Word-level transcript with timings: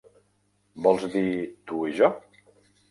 Vols 0.87 1.07
dir 1.17 1.23
tu 1.71 1.87
i 1.93 1.97
jo? 2.03 2.13